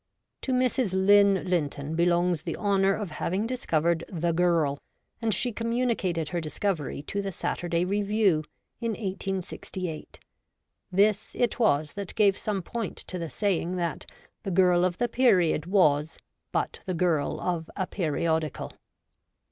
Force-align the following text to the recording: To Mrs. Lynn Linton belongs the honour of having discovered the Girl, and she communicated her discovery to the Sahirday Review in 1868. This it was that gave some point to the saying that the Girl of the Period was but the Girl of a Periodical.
To 0.41 0.51
Mrs. 0.51 0.93
Lynn 0.95 1.47
Linton 1.47 1.93
belongs 1.95 2.41
the 2.41 2.57
honour 2.57 2.95
of 2.95 3.11
having 3.11 3.45
discovered 3.45 4.03
the 4.09 4.31
Girl, 4.31 4.79
and 5.21 5.31
she 5.31 5.51
communicated 5.51 6.29
her 6.29 6.41
discovery 6.41 7.03
to 7.03 7.21
the 7.21 7.31
Sahirday 7.31 7.85
Review 7.85 8.43
in 8.79 8.93
1868. 8.93 10.17
This 10.91 11.35
it 11.35 11.59
was 11.59 11.93
that 11.93 12.15
gave 12.15 12.35
some 12.35 12.63
point 12.63 12.97
to 12.97 13.19
the 13.19 13.29
saying 13.29 13.75
that 13.75 14.07
the 14.41 14.49
Girl 14.49 14.85
of 14.85 14.97
the 14.97 15.07
Period 15.07 15.67
was 15.67 16.17
but 16.51 16.79
the 16.87 16.95
Girl 16.95 17.39
of 17.39 17.69
a 17.75 17.85
Periodical. 17.85 18.73